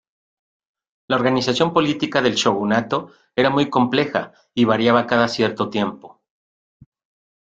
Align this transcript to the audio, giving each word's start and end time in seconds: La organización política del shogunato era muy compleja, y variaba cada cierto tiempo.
La 1.11 1.15
organización 1.15 1.73
política 1.73 2.23
del 2.23 2.33
shogunato 2.33 3.11
era 3.35 3.51
muy 3.51 3.69
compleja, 3.69 4.33
y 4.55 4.65
variaba 4.65 5.05
cada 5.05 5.27
cierto 5.27 5.69
tiempo. 5.69 6.19